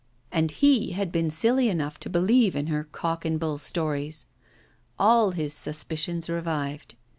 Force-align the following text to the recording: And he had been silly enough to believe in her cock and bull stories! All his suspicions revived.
And 0.31 0.49
he 0.49 0.93
had 0.93 1.11
been 1.11 1.29
silly 1.29 1.69
enough 1.69 1.99
to 1.99 2.09
believe 2.09 2.55
in 2.55 2.65
her 2.73 2.85
cock 2.85 3.23
and 3.23 3.39
bull 3.39 3.59
stories! 3.59 4.25
All 4.97 5.29
his 5.29 5.53
suspicions 5.53 6.27
revived. 6.27 6.95